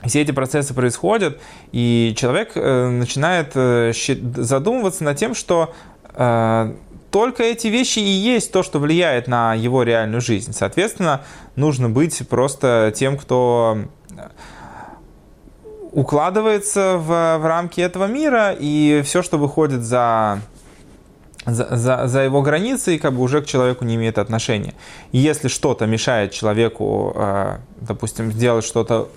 Все 0.06 0.22
эти 0.22 0.32
процессы 0.32 0.74
происходят, 0.74 1.40
и 1.72 2.14
человек 2.18 2.54
э, 2.56 2.90
начинает 2.90 3.52
э, 3.54 3.94
задумываться 4.36 5.04
над 5.04 5.18
тем, 5.18 5.36
что 5.36 5.74
только 7.12 7.44
эти 7.44 7.68
вещи 7.68 8.00
и 8.00 8.10
есть 8.10 8.52
то, 8.52 8.64
что 8.64 8.80
влияет 8.80 9.28
на 9.28 9.54
его 9.54 9.84
реальную 9.84 10.22
жизнь. 10.22 10.54
Соответственно, 10.54 11.22
нужно 11.56 11.90
быть 11.90 12.28
просто 12.28 12.92
тем, 12.96 13.18
кто 13.18 13.78
укладывается 15.92 16.98
в, 16.98 17.38
в 17.38 17.46
рамки 17.46 17.82
этого 17.82 18.06
мира, 18.06 18.56
и 18.58 19.02
все, 19.04 19.22
что 19.22 19.38
выходит 19.38 19.84
за, 19.84 20.40
за, 21.46 21.76
за, 21.76 22.08
за 22.08 22.22
его 22.22 22.42
границы, 22.42 22.98
как 23.00 23.14
бы 23.14 23.22
уже 23.22 23.42
к 23.42 23.46
человеку 23.46 23.86
не 23.86 23.96
имеет 23.96 24.18
отношения. 24.18 24.74
И 25.12 25.18
если 25.18 25.48
что-то 25.48 25.88
мешает 25.88 26.32
человеку, 26.32 27.14
э, 27.16 27.58
допустим, 27.82 28.32
сделать 28.32 28.64
что-то 28.64 29.10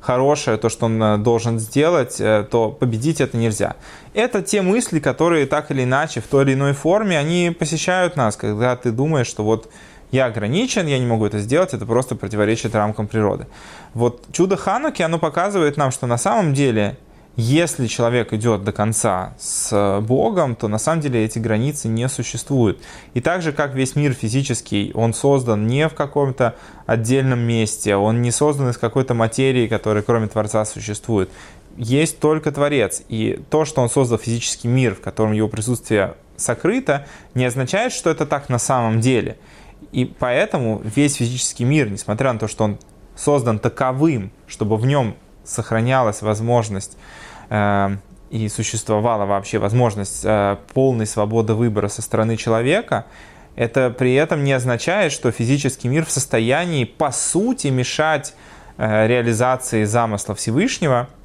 хорошее, 0.00 0.56
то, 0.56 0.68
что 0.68 0.86
он 0.86 1.02
э, 1.02 1.18
должен 1.18 1.58
сделать, 1.58 2.20
э, 2.20 2.46
то 2.50 2.70
победить 2.70 3.20
это 3.20 3.36
нельзя. 3.36 3.76
Это 4.14 4.42
те 4.42 4.62
мысли, 4.62 4.98
которые 4.98 5.46
так 5.46 5.70
или 5.70 5.84
иначе, 5.84 6.20
в 6.20 6.26
той 6.26 6.44
или 6.44 6.54
иной 6.54 6.72
форме, 6.72 7.18
они 7.18 7.54
посещают 7.56 8.16
нас, 8.16 8.36
когда 8.36 8.74
ты 8.74 8.90
думаешь, 8.90 9.28
что 9.28 9.44
вот 9.44 9.70
я 10.10 10.26
ограничен, 10.26 10.86
я 10.86 10.98
не 10.98 11.06
могу 11.06 11.26
это 11.26 11.38
сделать, 11.38 11.74
это 11.74 11.86
просто 11.86 12.16
противоречит 12.16 12.74
рамкам 12.74 13.06
природы. 13.06 13.46
Вот 13.94 14.24
чудо 14.32 14.56
Хануки, 14.56 15.02
оно 15.02 15.18
показывает 15.18 15.76
нам, 15.76 15.90
что 15.90 16.06
на 16.06 16.18
самом 16.18 16.54
деле, 16.54 16.96
если 17.40 17.86
человек 17.86 18.32
идет 18.34 18.64
до 18.64 18.72
конца 18.72 19.34
с 19.38 20.00
Богом, 20.02 20.54
то 20.54 20.68
на 20.68 20.78
самом 20.78 21.00
деле 21.00 21.24
эти 21.24 21.38
границы 21.38 21.88
не 21.88 22.08
существуют. 22.08 22.82
И 23.14 23.20
так 23.20 23.40
же, 23.40 23.52
как 23.52 23.74
весь 23.74 23.96
мир 23.96 24.12
физический, 24.12 24.92
он 24.94 25.14
создан 25.14 25.66
не 25.66 25.88
в 25.88 25.94
каком-то 25.94 26.56
отдельном 26.86 27.38
месте, 27.38 27.96
он 27.96 28.20
не 28.20 28.30
создан 28.30 28.68
из 28.68 28.76
какой-то 28.76 29.14
материи, 29.14 29.66
которая 29.68 30.02
кроме 30.02 30.26
Творца 30.26 30.64
существует. 30.64 31.30
Есть 31.76 32.18
только 32.18 32.52
Творец. 32.52 33.02
И 33.08 33.40
то, 33.48 33.64
что 33.64 33.80
он 33.80 33.88
создал 33.88 34.18
физический 34.18 34.68
мир, 34.68 34.94
в 34.94 35.00
котором 35.00 35.32
его 35.32 35.48
присутствие 35.48 36.14
сокрыто, 36.36 37.06
не 37.34 37.44
означает, 37.44 37.92
что 37.92 38.10
это 38.10 38.26
так 38.26 38.48
на 38.48 38.58
самом 38.58 39.00
деле– 39.00 39.38
и 39.92 40.04
поэтому 40.04 40.80
весь 40.84 41.14
физический 41.14 41.64
мир, 41.64 41.90
несмотря 41.90 42.32
на 42.32 42.38
то, 42.38 42.48
что 42.48 42.64
он 42.64 42.78
создан 43.16 43.58
таковым, 43.58 44.30
чтобы 44.46 44.76
в 44.76 44.86
нем 44.86 45.16
сохранялась 45.44 46.20
возможность 46.20 46.96
э, 46.96 46.98
и 48.30 48.48
существовала 48.48 49.24
вообще 49.24 49.58
возможность 49.58 50.22
э, 50.24 50.56
полной 50.74 51.06
свободы 51.06 51.54
выбора 51.54 51.88
со 51.88 52.02
стороны 52.02 52.36
человека, 52.36 53.06
это 53.56 53.90
при 53.90 54.14
этом 54.14 54.44
не 54.44 54.52
означает, 54.52 55.12
что 55.12 55.30
физический 55.30 55.88
мир 55.88 56.04
в 56.04 56.10
состоянии, 56.10 56.84
по 56.84 57.10
сути, 57.10 57.68
мешать 57.68 58.34
э, 58.76 59.06
реализации 59.06 59.84
замысла 59.84 60.34
Всевышнего– 60.34 61.08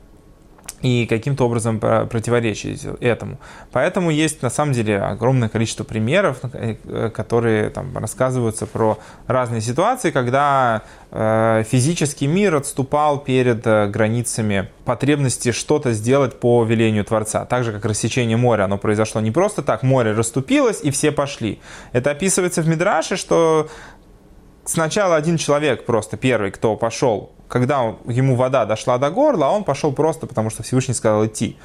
и 0.83 1.05
каким-то 1.05 1.45
образом 1.45 1.79
противоречить 1.79 2.85
этому. 2.99 3.39
Поэтому 3.71 4.11
есть 4.11 4.41
на 4.41 4.49
самом 4.49 4.73
деле 4.73 4.99
огромное 4.99 5.49
количество 5.49 5.85
примеров, 5.85 6.39
э, 6.43 7.09
которые 7.09 7.69
там, 7.69 7.97
рассказываются 7.97 8.67
про 8.67 8.99
разные 9.25 9.61
ситуации, 9.61 10.11
когда 10.11 10.81
э, 11.11 11.63
физический 11.69 12.27
мир 12.27 12.55
отступал 12.55 13.19
перед 13.19 13.65
э, 13.65 13.87
границами 13.87 14.67
потребности 14.83 15.53
что-то 15.53 15.93
сделать 15.93 16.39
по 16.39 16.65
велению 16.65 17.05
Творца. 17.05 17.45
Так 17.45 17.63
же, 17.63 17.71
как 17.71 17.85
рассечение 17.85 18.35
моря, 18.35 18.65
оно 18.65 18.77
произошло 18.77 19.21
не 19.21 19.31
просто 19.31 19.61
так, 19.61 19.83
море 19.83 20.11
расступилось 20.11 20.81
и 20.83 20.91
все 20.91 21.13
пошли. 21.13 21.59
Это 21.93 22.11
описывается 22.11 22.61
в 22.61 22.67
Мидраше, 22.67 23.15
что 23.15 23.69
сначала 24.65 25.15
один 25.15 25.37
человек 25.37 25.85
просто 25.85 26.17
первый, 26.17 26.51
кто 26.51 26.75
пошел 26.75 27.31
когда 27.53 27.93
ему 28.07 28.35
вода 28.35 28.65
дошла 28.65 28.97
до 28.97 29.11
горла, 29.11 29.45
он 29.45 29.63
пошел 29.63 29.93
просто, 29.93 30.25
потому 30.25 30.49
что 30.49 30.63
Всевышний 30.63 30.95
сказал 30.95 31.27
идти. 31.27 31.55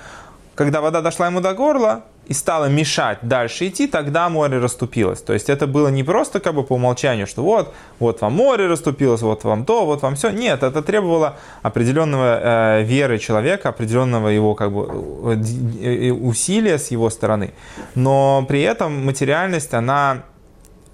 Когда 0.55 0.83
вода 0.83 1.01
дошла 1.01 1.29
ему 1.29 1.41
до 1.41 1.55
горла 1.55 2.03
и 2.27 2.35
стала 2.35 2.67
мешать 2.67 3.21
дальше 3.23 3.69
идти, 3.69 3.87
тогда 3.87 4.29
море 4.29 4.59
расступилось. 4.59 5.23
То 5.23 5.33
есть 5.33 5.49
это 5.49 5.67
было 5.67 5.89
не 5.89 6.05
просто 6.05 6.41
как 6.41 6.55
бы 6.55 6.63
по 6.63 6.75
умолчанию, 6.75 7.27
что 7.27 7.43
вот, 7.43 7.73
вот 8.01 8.21
вам 8.21 8.35
море 8.35 8.67
расступилось, 8.67 9.23
вот 9.23 9.45
вам 9.45 9.65
то, 9.65 9.87
вот 9.87 10.03
вам 10.03 10.15
все. 10.15 10.29
Нет, 10.29 10.63
это 10.63 10.83
требовало 10.83 11.39
определенного 11.63 12.41
э, 12.43 12.83
веры 12.83 13.19
человека, 13.19 13.71
определенного 13.71 14.29
его 14.29 14.55
как 14.55 14.71
бы 14.71 15.39
э, 15.81 16.11
усилия 16.11 16.79
с 16.79 16.91
его 16.91 17.09
стороны. 17.09 17.55
Но 17.95 18.45
при 18.47 18.61
этом 18.61 19.07
материальность, 19.07 19.73
она 19.73 20.25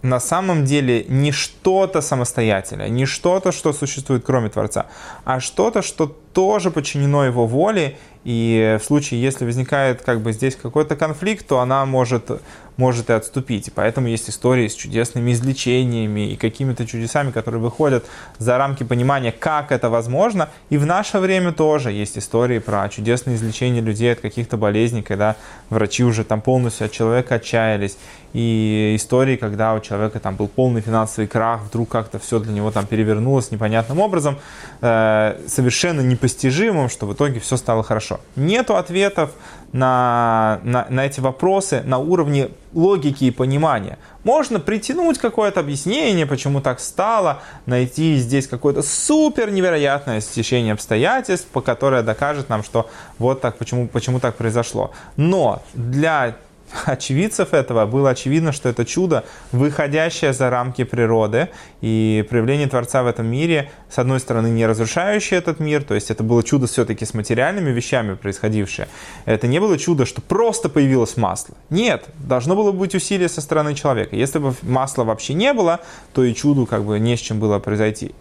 на 0.04 0.20
самом 0.20 0.64
деле 0.64 1.04
не 1.08 1.32
что-то 1.32 2.02
самостоятельное, 2.02 2.90
не 2.90 3.06
что-то, 3.06 3.52
что 3.52 3.72
существует 3.72 4.22
кроме 4.24 4.50
Творца, 4.50 4.86
а 5.24 5.40
что-то, 5.40 5.80
что 5.80 6.06
тоже 6.34 6.70
подчинено 6.70 7.24
его 7.24 7.46
воле, 7.46 7.96
и 8.22 8.78
в 8.80 8.84
случае, 8.84 9.22
если 9.22 9.46
возникает 9.46 10.02
как 10.02 10.20
бы 10.20 10.32
здесь 10.32 10.56
какой-то 10.56 10.96
конфликт, 10.96 11.46
то 11.46 11.60
она 11.60 11.86
может 11.86 12.30
может 12.76 13.10
и 13.10 13.12
отступить. 13.12 13.68
И 13.68 13.70
поэтому 13.70 14.08
есть 14.08 14.28
истории 14.28 14.68
с 14.68 14.74
чудесными 14.74 15.32
излечениями 15.32 16.32
и 16.32 16.36
какими-то 16.36 16.86
чудесами, 16.86 17.30
которые 17.30 17.60
выходят 17.60 18.04
за 18.38 18.58
рамки 18.58 18.82
понимания, 18.82 19.32
как 19.32 19.72
это 19.72 19.90
возможно. 19.90 20.48
И 20.70 20.78
в 20.78 20.86
наше 20.86 21.18
время 21.18 21.52
тоже 21.52 21.92
есть 21.92 22.18
истории 22.18 22.58
про 22.58 22.88
чудесное 22.88 23.36
излечение 23.36 23.82
людей 23.82 24.12
от 24.12 24.20
каких-то 24.20 24.56
болезней, 24.56 25.02
когда 25.02 25.36
врачи 25.70 26.04
уже 26.04 26.24
там 26.24 26.40
полностью 26.40 26.86
от 26.86 26.92
человека 26.92 27.36
отчаялись. 27.36 27.96
И 28.32 28.94
истории, 28.96 29.36
когда 29.36 29.74
у 29.74 29.80
человека 29.80 30.18
там 30.18 30.34
был 30.34 30.48
полный 30.48 30.80
финансовый 30.80 31.26
крах, 31.26 31.62
вдруг 31.62 31.88
как-то 31.88 32.18
все 32.18 32.40
для 32.40 32.52
него 32.52 32.72
там 32.72 32.84
перевернулось 32.84 33.52
непонятным 33.52 34.00
образом, 34.00 34.38
э, 34.80 35.40
совершенно 35.46 36.00
непостижимым, 36.00 36.88
что 36.88 37.06
в 37.06 37.12
итоге 37.12 37.38
все 37.38 37.56
стало 37.56 37.84
хорошо. 37.84 38.18
Нету 38.34 38.76
ответов 38.76 39.30
на, 39.72 40.58
на, 40.64 40.86
на 40.90 41.06
эти 41.06 41.20
вопросы 41.20 41.82
на 41.84 41.98
уровне 41.98 42.48
логики 42.74 43.24
и 43.24 43.30
понимания. 43.30 43.98
Можно 44.24 44.60
притянуть 44.60 45.18
какое-то 45.18 45.60
объяснение, 45.60 46.26
почему 46.26 46.60
так 46.60 46.80
стало, 46.80 47.42
найти 47.66 48.16
здесь 48.16 48.46
какое-то 48.46 48.82
супер 48.82 49.50
невероятное 49.50 50.20
стечение 50.20 50.72
обстоятельств, 50.72 51.48
которое 51.64 52.02
докажет 52.02 52.48
нам, 52.48 52.62
что 52.62 52.90
вот 53.18 53.40
так, 53.40 53.56
почему, 53.56 53.86
почему 53.88 54.20
так 54.20 54.36
произошло. 54.36 54.92
Но 55.16 55.62
для 55.74 56.36
очевидцев 56.84 57.54
этого 57.54 57.86
было 57.86 58.10
очевидно, 58.10 58.52
что 58.52 58.68
это 58.68 58.84
чудо, 58.84 59.24
выходящее 59.52 60.32
за 60.32 60.50
рамки 60.50 60.84
природы, 60.84 61.48
и 61.80 62.24
проявление 62.28 62.68
Творца 62.68 63.02
в 63.02 63.06
этом 63.06 63.26
мире, 63.26 63.70
с 63.90 63.98
одной 63.98 64.20
стороны, 64.20 64.48
не 64.48 64.66
разрушающее 64.66 65.38
этот 65.38 65.60
мир, 65.60 65.84
то 65.84 65.94
есть 65.94 66.10
это 66.10 66.22
было 66.22 66.42
чудо 66.42 66.66
все-таки 66.66 67.04
с 67.04 67.14
материальными 67.14 67.70
вещами 67.70 68.14
происходившее. 68.14 68.88
Это 69.24 69.46
не 69.46 69.60
было 69.60 69.78
чудо, 69.78 70.06
что 70.06 70.20
просто 70.20 70.68
появилось 70.68 71.16
масло. 71.16 71.54
Нет, 71.70 72.06
должно 72.18 72.56
было 72.56 72.72
быть 72.72 72.94
усилие 72.94 73.28
со 73.28 73.40
стороны 73.40 73.74
человека. 73.74 74.16
Если 74.16 74.38
бы 74.38 74.54
масла 74.62 75.04
вообще 75.04 75.34
не 75.34 75.52
было, 75.52 75.80
то 76.12 76.24
и 76.24 76.34
чуду 76.34 76.66
как 76.66 76.84
бы 76.84 76.98
не 76.98 77.16
с 77.16 77.20
чем 77.20 77.38
было 77.38 77.58
произойти. 77.58 78.14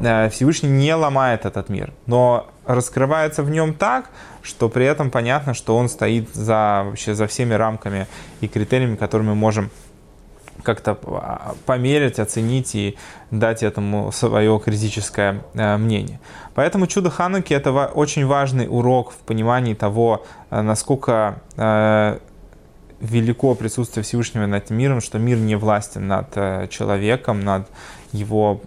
Э, 0.00 0.28
Всевышний 0.30 0.70
не 0.70 0.94
ломает 0.94 1.44
этот 1.44 1.68
мир, 1.68 1.92
но 2.06 2.46
раскрывается 2.66 3.42
в 3.42 3.50
нем 3.50 3.74
так, 3.74 4.10
что 4.42 4.68
при 4.68 4.86
этом 4.86 5.10
понятно, 5.10 5.54
что 5.54 5.76
он 5.76 5.88
стоит 5.88 6.34
за, 6.34 6.82
вообще 6.84 7.14
за 7.14 7.26
всеми 7.26 7.54
рамками 7.54 8.06
и 8.40 8.48
критериями, 8.48 8.96
которые 8.96 9.28
мы 9.28 9.34
можем 9.34 9.70
как-то 10.62 10.94
померить, 11.66 12.18
оценить 12.18 12.74
и 12.74 12.96
дать 13.30 13.62
этому 13.62 14.10
свое 14.12 14.60
критическое 14.64 15.42
э, 15.54 15.76
мнение. 15.76 16.20
Поэтому 16.54 16.86
чудо 16.86 17.10
Хануки 17.10 17.52
это 17.52 17.86
очень 17.86 18.26
важный 18.26 18.66
урок 18.68 19.12
в 19.12 19.18
понимании 19.18 19.74
того, 19.74 20.24
э, 20.50 20.62
насколько 20.62 21.40
велико 23.04 23.54
присутствие 23.54 24.02
Всевышнего 24.02 24.46
над 24.46 24.70
миром, 24.70 25.00
что 25.00 25.18
мир 25.18 25.38
не 25.38 25.56
властен 25.56 26.06
над 26.06 26.70
человеком, 26.70 27.40
над 27.40 27.68
его 28.12 28.60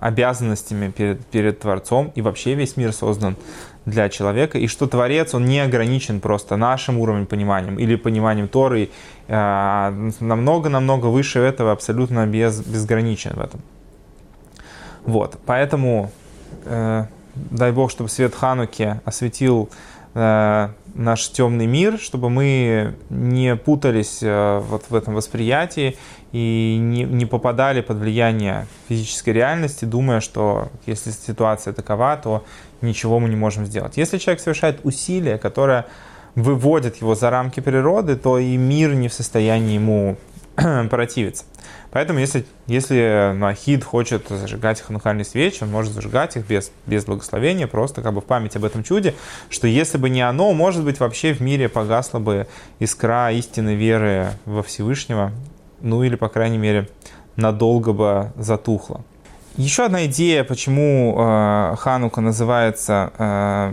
обязанностями 0.00 0.90
перед, 0.90 1.24
перед 1.26 1.60
Творцом, 1.60 2.12
и 2.14 2.22
вообще 2.22 2.54
весь 2.54 2.76
мир 2.76 2.92
создан 2.92 3.36
для 3.84 4.08
человека, 4.08 4.58
и 4.58 4.66
что 4.66 4.86
Творец, 4.86 5.34
он 5.34 5.44
не 5.46 5.60
ограничен 5.60 6.20
просто 6.20 6.56
нашим 6.56 6.98
уровнем 6.98 7.26
понимания 7.26 7.74
или 7.82 7.96
пониманием 7.96 8.48
Торы, 8.48 8.90
намного-намного 9.28 11.06
выше 11.06 11.38
этого, 11.40 11.72
абсолютно 11.72 12.26
без, 12.26 12.60
безграничен 12.60 13.32
в 13.34 13.40
этом. 13.40 13.60
Вот, 15.04 15.38
поэтому 15.46 16.10
э, 16.64 17.04
дай 17.34 17.72
Бог, 17.72 17.90
чтобы 17.90 18.10
свет 18.10 18.34
Хануки 18.34 19.00
осветил 19.04 19.70
э, 19.72 19.74
наш 20.94 21.28
темный 21.30 21.66
мир, 21.66 21.98
чтобы 21.98 22.28
мы 22.28 22.94
не 23.08 23.54
путались 23.56 24.18
э, 24.20 24.58
вот 24.58 24.84
в 24.88 24.94
этом 24.94 25.14
восприятии 25.14 25.96
и 26.32 26.76
не, 26.80 27.04
не 27.04 27.24
попадали 27.24 27.82
под 27.82 27.98
влияние 27.98 28.66
физической 28.88 29.30
реальности, 29.30 29.84
думая, 29.84 30.20
что 30.20 30.70
если 30.86 31.10
ситуация 31.10 31.72
такова, 31.72 32.16
то 32.16 32.44
ничего 32.80 33.20
мы 33.20 33.28
не 33.28 33.36
можем 33.36 33.64
сделать. 33.64 33.96
Если 33.96 34.18
человек 34.18 34.40
совершает 34.40 34.80
усилия, 34.82 35.38
которое 35.38 35.86
выводит 36.34 36.96
его 36.96 37.14
за 37.14 37.30
рамки 37.30 37.60
природы, 37.60 38.16
то 38.16 38.38
и 38.38 38.56
мир 38.56 38.94
не 38.94 39.08
в 39.08 39.12
состоянии 39.12 39.74
ему 39.74 40.16
противиться. 40.90 41.44
Поэтому, 41.90 42.18
если, 42.18 42.44
если 42.66 43.32
Нахид 43.34 43.82
хочет 43.82 44.28
зажигать 44.28 44.80
ханукальные 44.80 45.24
свечи, 45.24 45.62
он 45.62 45.70
может 45.70 45.92
зажигать 45.92 46.36
их 46.36 46.46
без, 46.46 46.70
без 46.86 47.04
благословения, 47.04 47.66
просто 47.66 48.02
как 48.02 48.12
бы 48.14 48.20
в 48.20 48.24
память 48.24 48.56
об 48.56 48.64
этом 48.64 48.84
чуде, 48.84 49.14
что 49.48 49.66
если 49.66 49.96
бы 49.96 50.10
не 50.10 50.20
оно, 50.20 50.52
может 50.52 50.84
быть, 50.84 51.00
вообще 51.00 51.32
в 51.32 51.40
мире 51.40 51.68
погасла 51.68 52.18
бы 52.18 52.46
искра 52.78 53.32
истинной 53.32 53.74
веры 53.74 54.32
во 54.44 54.62
Всевышнего, 54.62 55.32
ну 55.80 56.02
или, 56.02 56.16
по 56.16 56.28
крайней 56.28 56.58
мере, 56.58 56.88
надолго 57.36 57.92
бы 57.92 58.32
затухла. 58.36 59.02
Еще 59.56 59.84
одна 59.84 60.06
идея, 60.06 60.44
почему 60.44 61.16
э, 61.18 61.76
Ханука 61.78 62.20
называется 62.20 63.12
э, 63.18 63.72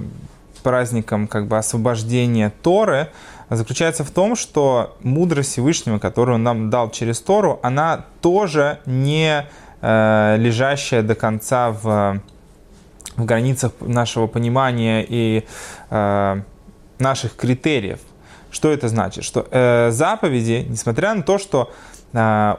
праздником 0.65 1.27
как 1.27 1.47
бы 1.47 1.59
освобождения 1.59 2.51
Торы, 2.63 3.09
заключается 3.49 4.03
в 4.03 4.11
том, 4.11 4.35
что 4.35 4.97
мудрость 5.01 5.51
Всевышнего, 5.51 5.99
которую 5.99 6.35
он 6.35 6.43
нам 6.43 6.69
дал 6.69 6.89
через 6.89 7.19
Тору, 7.19 7.59
она 7.63 8.05
тоже 8.21 8.79
не 8.85 9.45
э, 9.81 10.35
лежащая 10.37 11.03
до 11.03 11.15
конца 11.15 11.71
в, 11.71 12.21
в 13.15 13.25
границах 13.25 13.73
нашего 13.81 14.27
понимания 14.27 15.05
и 15.07 15.45
э, 15.89 16.41
наших 16.99 17.35
критериев. 17.35 17.99
Что 18.51 18.71
это 18.71 18.87
значит? 18.87 19.23
Что 19.23 19.47
э, 19.51 19.91
заповеди, 19.91 20.65
несмотря 20.69 21.13
на 21.13 21.23
то, 21.23 21.37
что 21.37 21.71
э, 22.13 22.55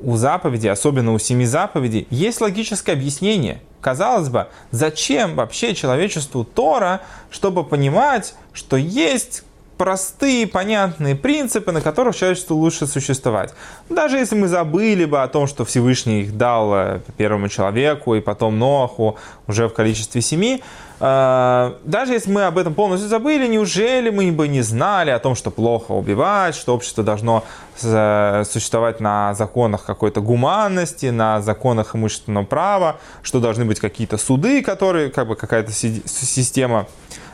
у 0.00 0.16
заповедей, 0.16 0.70
особенно 0.70 1.12
у 1.12 1.18
семи 1.18 1.46
заповедей, 1.46 2.06
есть 2.10 2.40
логическое 2.40 2.92
объяснение. 2.92 3.62
Казалось 3.80 4.28
бы, 4.28 4.48
зачем 4.72 5.36
вообще 5.36 5.74
человечеству 5.74 6.44
Тора, 6.44 7.02
чтобы 7.30 7.64
понимать, 7.64 8.34
что 8.52 8.76
есть 8.76 9.44
простые, 9.76 10.46
понятные 10.46 11.14
принципы, 11.14 11.72
на 11.72 11.80
которых 11.80 12.16
человечеству 12.16 12.56
лучше 12.56 12.86
существовать. 12.86 13.54
Даже 13.88 14.18
если 14.18 14.36
мы 14.36 14.48
забыли 14.48 15.04
бы 15.04 15.22
о 15.22 15.28
том, 15.28 15.46
что 15.46 15.64
Всевышний 15.64 16.22
их 16.22 16.36
дал 16.36 16.74
э, 16.74 17.00
первому 17.16 17.48
человеку 17.48 18.14
и 18.14 18.20
потом 18.20 18.58
Ноху 18.58 19.16
уже 19.46 19.68
в 19.68 19.74
количестве 19.74 20.20
семи, 20.20 20.62
даже 20.98 22.12
если 22.12 22.30
мы 22.30 22.44
об 22.44 22.56
этом 22.56 22.74
полностью 22.74 23.08
забыли, 23.08 23.46
неужели 23.46 24.10
мы 24.10 24.32
бы 24.32 24.48
не 24.48 24.62
знали 24.62 25.10
о 25.10 25.18
том, 25.18 25.34
что 25.34 25.50
плохо 25.50 25.92
убивать, 25.92 26.54
что 26.54 26.74
общество 26.74 27.04
должно 27.04 27.44
э, 27.82 28.44
существовать 28.48 29.00
на 29.00 29.34
законах 29.34 29.84
какой-то 29.84 30.20
гуманности, 30.20 31.06
на 31.06 31.42
законах 31.42 31.94
имущественного 31.94 32.44
права, 32.44 32.96
что 33.22 33.40
должны 33.40 33.64
быть 33.64 33.78
какие-то 33.78 34.16
суды, 34.16 34.62
которые, 34.62 35.10
как 35.10 35.28
бы 35.28 35.36
какая-то 35.36 35.72
система 35.72 36.86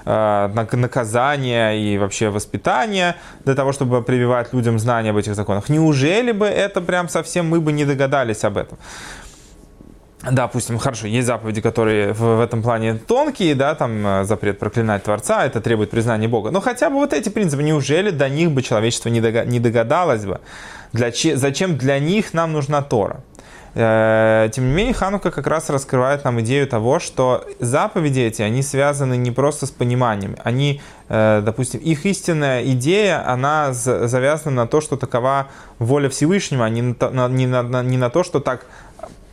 Э, 0.05 0.49
наказания 0.73 1.73
и 1.73 1.99
вообще 1.99 2.29
воспитания 2.29 3.15
для 3.45 3.55
того, 3.55 3.73
чтобы 3.73 4.03
прививать 4.03 4.53
людям 4.53 4.79
знания 4.79 5.11
об 5.11 5.17
этих 5.17 5.35
законах. 5.35 5.69
Неужели 5.69 6.33
бы 6.33 6.47
это 6.47 6.81
прям 6.81 7.09
совсем 7.09 7.49
мы 7.49 7.61
бы 7.61 7.73
не 7.73 7.85
догадались 7.85 8.43
об 8.45 8.57
этом? 8.57 8.79
Да, 10.23 10.31
допустим, 10.31 10.79
хорошо, 10.79 11.09
есть 11.09 11.27
заповеди, 11.27 11.61
которые 11.61 12.13
в, 12.13 12.21
в 12.21 12.41
этом 12.41 12.63
плане 12.63 12.95
тонкие, 12.95 13.57
да, 13.57 13.75
там 13.75 14.07
э, 14.07 14.25
запрет 14.25 14.61
проклинать 14.61 15.03
Творца, 15.03 15.45
это 15.45 15.61
требует 15.61 15.91
признания 15.91 16.29
Бога. 16.29 16.53
Но 16.53 16.61
хотя 16.61 16.91
бы 16.91 16.97
вот 16.97 17.13
эти 17.13 17.29
принципы, 17.29 17.65
неужели 17.65 18.11
до 18.11 18.29
них 18.29 18.53
бы 18.53 18.63
человечество 18.63 19.09
не, 19.09 19.21
догадалось 19.21 20.25
бы? 20.25 20.41
Для, 20.93 21.11
зачем 21.35 21.77
для 21.77 21.99
них 21.99 22.35
нам 22.35 22.53
нужна 22.53 22.83
Тора? 22.83 23.25
Э, 23.75 24.49
тем 24.53 24.69
не 24.69 24.75
менее, 24.75 24.95
Ханука 24.95 25.33
как 25.33 25.49
раз 25.49 25.71
раскрывает 25.71 26.23
нам 26.25 26.41
идею 26.43 26.69
того, 26.69 27.01
что 27.01 27.45
заповеди 27.59 28.21
эти, 28.21 28.43
они 28.43 28.63
связаны 28.63 29.17
не 29.17 29.33
просто 29.33 29.67
с 29.67 29.73
пониманием. 29.73 30.37
Они, 30.45 30.81
э, 31.09 31.43
допустим, 31.45 31.81
их 31.81 32.07
истинная 32.07 32.63
идея, 32.65 33.29
она 33.29 33.73
завязана 33.73 34.55
на 34.55 34.67
то, 34.69 34.81
что 34.81 34.97
такова 34.97 35.49
воля 35.81 36.09
Всевышнего, 36.09 36.65
а 36.65 36.69
не 36.69 36.83
на, 36.83 37.29
не 37.29 37.47
на, 37.49 37.83
не 37.83 37.97
на 37.97 38.09
то, 38.09 38.23
что 38.23 38.39
так 38.39 38.67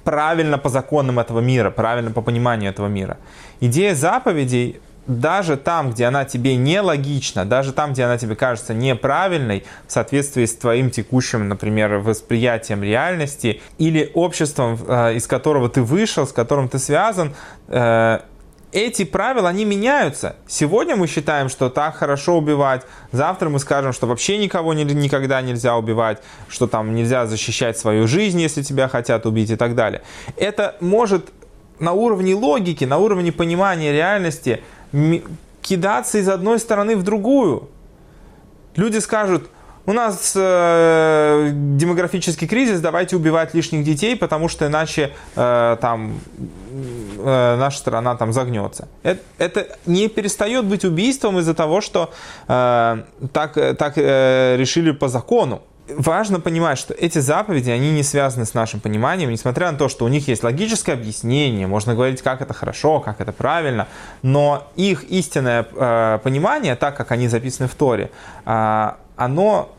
правильно 0.09 0.57
по 0.57 0.69
законам 0.69 1.19
этого 1.19 1.39
мира, 1.39 1.69
правильно 1.69 2.09
по 2.09 2.21
пониманию 2.21 2.71
этого 2.71 2.87
мира. 2.87 3.17
Идея 3.59 3.93
заповедей 3.93 4.81
даже 5.05 5.55
там, 5.55 5.91
где 5.91 6.05
она 6.05 6.25
тебе 6.25 6.55
нелогична, 6.55 7.45
даже 7.45 7.73
там, 7.73 7.93
где 7.93 8.05
она 8.05 8.17
тебе 8.17 8.35
кажется 8.35 8.73
неправильной, 8.73 9.65
в 9.87 9.91
соответствии 9.91 10.45
с 10.45 10.55
твоим 10.55 10.89
текущим, 10.89 11.47
например, 11.47 11.99
восприятием 11.99 12.81
реальности 12.81 13.61
или 13.77 14.09
обществом, 14.15 14.79
э, 14.87 15.13
из 15.13 15.27
которого 15.27 15.69
ты 15.69 15.83
вышел, 15.83 16.25
с 16.25 16.31
которым 16.31 16.69
ты 16.69 16.79
связан, 16.79 17.35
э, 17.67 18.19
эти 18.71 19.03
правила, 19.03 19.49
они 19.49 19.65
меняются. 19.65 20.35
Сегодня 20.47 20.95
мы 20.95 21.07
считаем, 21.07 21.49
что 21.49 21.69
так 21.69 21.95
хорошо 21.95 22.37
убивать, 22.37 22.83
завтра 23.11 23.49
мы 23.49 23.59
скажем, 23.59 23.93
что 23.93 24.07
вообще 24.07 24.37
никого 24.37 24.73
никогда 24.73 25.41
нельзя 25.41 25.75
убивать, 25.75 26.21
что 26.47 26.67
там 26.67 26.93
нельзя 26.93 27.25
защищать 27.25 27.77
свою 27.77 28.07
жизнь, 28.07 28.39
если 28.39 28.61
тебя 28.61 28.87
хотят 28.87 29.25
убить 29.25 29.49
и 29.49 29.55
так 29.55 29.75
далее. 29.75 30.01
Это 30.37 30.75
может 30.79 31.29
на 31.79 31.93
уровне 31.93 32.35
логики, 32.35 32.85
на 32.85 32.97
уровне 32.97 33.31
понимания 33.31 33.91
реальности– 33.91 34.61
кидаться 35.61 36.17
из 36.17 36.27
одной 36.27 36.59
стороны 36.59 36.95
в 36.95 37.03
другую. 37.03 37.69
Люди 38.75 38.97
скажут, 38.97 39.49
у 39.85 39.93
нас 39.93 40.33
э, 40.35 41.49
демографический 41.53 42.47
кризис, 42.47 42.79
давайте 42.79 43.15
убивать 43.15 43.53
лишних 43.53 43.83
детей, 43.83 44.15
потому 44.15 44.47
что 44.47 44.67
иначе 44.67 45.11
э, 45.35 45.77
там 45.81 46.19
э, 47.19 47.55
наша 47.57 47.77
страна 47.77 48.15
там 48.15 48.33
загнется. 48.33 48.87
Это, 49.03 49.21
это 49.37 49.67
не 49.85 50.07
перестает 50.07 50.65
быть 50.65 50.85
убийством 50.85 51.39
из-за 51.39 51.53
того, 51.53 51.81
что 51.81 52.11
э, 52.47 53.03
так, 53.33 53.53
так 53.53 53.93
э, 53.97 54.55
решили 54.57 54.91
по 54.91 55.07
закону 55.07 55.61
важно 55.95 56.39
понимать, 56.39 56.77
что 56.77 56.93
эти 56.93 57.19
заповеди, 57.19 57.69
они 57.69 57.91
не 57.91 58.03
связаны 58.03 58.45
с 58.45 58.53
нашим 58.53 58.79
пониманием, 58.79 59.29
несмотря 59.31 59.71
на 59.71 59.77
то, 59.77 59.89
что 59.89 60.05
у 60.05 60.07
них 60.07 60.27
есть 60.27 60.43
логическое 60.43 60.93
объяснение, 60.93 61.67
можно 61.67 61.93
говорить, 61.93 62.21
как 62.21 62.41
это 62.41 62.53
хорошо, 62.53 62.99
как 62.99 63.21
это 63.21 63.31
правильно, 63.31 63.87
но 64.21 64.67
их 64.75 65.03
истинное 65.05 65.65
э, 65.71 66.19
понимание, 66.23 66.75
так 66.75 66.95
как 66.95 67.11
они 67.11 67.27
записаны 67.27 67.67
в 67.67 67.75
Торе, 67.75 68.11
э, 68.45 68.91
оно 69.15 69.75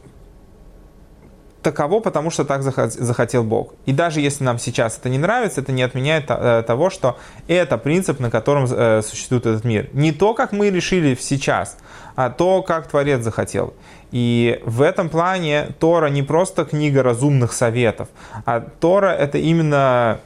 таково, 1.63 2.01
потому 2.01 2.31
что 2.31 2.45
так 2.45 2.63
захотел 2.63 3.45
Бог. 3.45 3.75
И 3.87 3.93
даже 3.93 4.21
если 4.21 4.45
нам 4.45 4.59
сейчас 4.59 4.99
это 4.99 5.09
не 5.09 5.19
нравится, 5.19 5.61
это 5.61 5.73
не 5.73 5.83
отменяет 5.83 6.27
э, 6.29 6.63
того, 6.67 6.91
что 6.91 7.19
это 7.49 7.79
принцип, 7.79 8.21
на 8.21 8.31
котором 8.31 8.67
э, 8.71 9.03
существует 9.03 9.47
этот 9.47 9.65
мир. 9.65 9.89
Не 9.93 10.13
то, 10.13 10.35
как 10.35 10.53
мы 10.53 10.71
решили 10.71 11.17
сейчас, 11.21 11.77
а 12.17 12.31
то, 12.31 12.63
как 12.63 12.89
Творец 12.89 13.23
захотел. 13.23 13.75
И 14.11 14.61
в 14.65 14.83
этом 14.83 15.09
плане 15.09 15.69
Тора 15.79 16.09
не 16.09 16.23
просто 16.23 16.65
книга 16.65 17.03
разумных 17.03 17.53
советов, 17.53 18.09
а 18.45 18.61
Тора 18.61 19.11
это 19.11 19.39
именно 19.39 20.21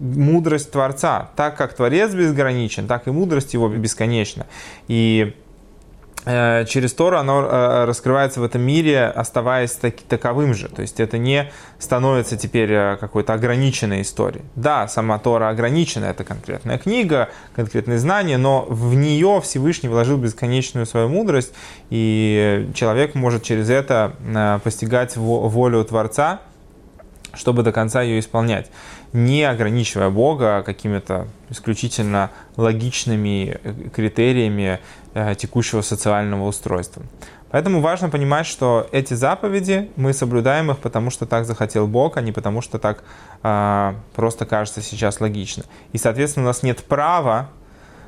мудрость 0.00 0.70
Творца. 0.72 1.30
Так 1.36 1.56
как 1.56 1.74
Творец 1.74 2.12
безграничен, 2.12 2.86
так 2.86 3.06
и 3.06 3.10
мудрость 3.10 3.54
его 3.54 3.68
бесконечна. 3.68 4.46
И 4.88 5.34
через 6.26 6.92
Тору 6.92 7.18
оно 7.18 7.42
э, 7.42 7.84
раскрывается 7.84 8.40
в 8.40 8.44
этом 8.44 8.60
мире, 8.60 9.06
оставаясь 9.06 9.72
таки, 9.72 10.04
таковым 10.08 10.54
же. 10.54 10.68
То 10.68 10.82
есть 10.82 10.98
это 10.98 11.18
не 11.18 11.52
становится 11.78 12.36
теперь 12.36 12.72
э, 12.72 12.96
какой-то 12.98 13.32
ограниченной 13.32 14.02
историей. 14.02 14.44
Да, 14.56 14.88
сама 14.88 15.18
Тора 15.20 15.48
ограничена, 15.48 16.06
это 16.06 16.24
конкретная 16.24 16.78
книга, 16.78 17.28
конкретные 17.54 18.00
знания, 18.00 18.38
но 18.38 18.66
в 18.68 18.94
нее 18.94 19.40
Всевышний 19.40 19.88
вложил 19.88 20.16
бесконечную 20.16 20.86
свою 20.86 21.08
мудрость, 21.08 21.54
и 21.90 22.70
человек 22.74 23.14
может 23.14 23.44
через 23.44 23.70
это 23.70 24.60
постигать 24.64 25.16
волю 25.16 25.84
Творца, 25.84 26.40
чтобы 27.36 27.62
до 27.62 27.72
конца 27.72 28.02
ее 28.02 28.18
исполнять, 28.18 28.70
не 29.12 29.44
ограничивая 29.44 30.10
Бога 30.10 30.62
какими-то 30.64 31.28
исключительно 31.50 32.30
логичными 32.56 33.58
критериями 33.94 34.80
Э, 35.18 35.34
текущего 35.34 35.80
социального 35.80 36.46
устройства. 36.46 37.02
Поэтому 37.50 37.80
важно 37.80 38.10
понимать, 38.10 38.44
что 38.44 38.86
эти 38.92 39.14
заповеди 39.14 39.90
мы 39.96 40.12
соблюдаем 40.12 40.70
их, 40.70 40.76
потому 40.76 41.08
что 41.08 41.24
так 41.24 41.46
захотел 41.46 41.86
Бог, 41.86 42.18
а 42.18 42.20
не 42.20 42.32
потому 42.32 42.60
что 42.60 42.78
так 42.78 43.02
э, 43.42 43.94
просто 44.14 44.44
кажется 44.44 44.82
сейчас 44.82 45.22
логично. 45.22 45.64
И, 45.94 45.96
соответственно, 45.96 46.44
у 46.44 46.48
нас 46.48 46.62
нет 46.62 46.84
права 46.84 47.48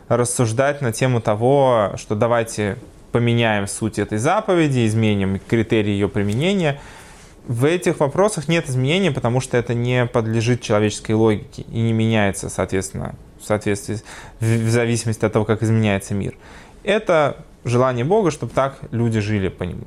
рассуждать 0.08 0.82
на 0.82 0.92
тему 0.92 1.22
того, 1.22 1.92
что 1.96 2.14
давайте 2.14 2.76
поменяем 3.10 3.66
суть 3.68 3.98
этой 3.98 4.18
заповеди, 4.18 4.86
изменим 4.86 5.40
критерии 5.48 5.92
ее 5.92 6.10
применения. 6.10 6.78
В 7.48 7.64
этих 7.64 8.00
вопросах 8.00 8.46
нет 8.46 8.68
изменений, 8.68 9.10
потому 9.10 9.40
что 9.40 9.56
это 9.56 9.72
не 9.72 10.04
подлежит 10.04 10.60
человеческой 10.60 11.12
логике 11.12 11.62
и 11.62 11.80
не 11.80 11.94
меняется, 11.94 12.50
соответственно, 12.50 13.14
в 13.40 13.44
соответствии, 13.46 14.02
в 14.38 14.68
зависимости 14.68 15.24
от 15.24 15.32
того, 15.32 15.46
как 15.46 15.62
изменяется 15.62 16.12
мир. 16.12 16.36
Это 16.84 17.38
желание 17.64 18.04
Бога, 18.04 18.30
чтобы 18.30 18.52
так 18.52 18.78
люди 18.90 19.20
жили 19.20 19.48
по 19.48 19.62
нему. 19.62 19.86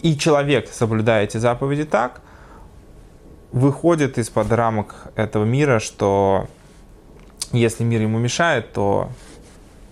И 0.00 0.16
человек, 0.16 0.70
соблюдая 0.72 1.24
эти 1.24 1.36
заповеди 1.36 1.84
так, 1.84 2.22
выходит 3.52 4.16
из-под 4.16 4.50
рамок 4.50 5.08
этого 5.14 5.44
мира, 5.44 5.80
что 5.80 6.48
если 7.52 7.84
мир 7.84 8.00
ему 8.00 8.18
мешает, 8.18 8.72
то 8.72 9.10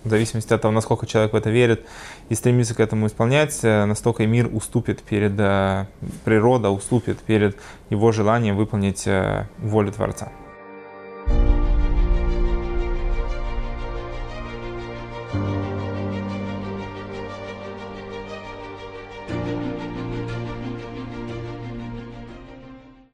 в 0.03 0.09
зависимости 0.09 0.51
от 0.51 0.63
того, 0.63 0.71
насколько 0.71 1.05
человек 1.05 1.33
в 1.33 1.35
это 1.35 1.51
верит 1.51 1.85
и 2.29 2.35
стремится 2.35 2.75
к 2.75 2.79
этому 2.79 3.07
исполнять, 3.07 3.59
э, 3.63 3.85
настолько 3.85 4.25
мир 4.25 4.49
уступит 4.51 5.01
перед, 5.01 5.33
э, 5.37 5.85
природа 6.25 6.69
уступит 6.69 7.19
перед 7.19 7.57
его 7.89 8.11
желанием 8.11 8.57
выполнить 8.57 9.07
э, 9.07 9.45
волю 9.59 9.91
Творца. 9.91 10.31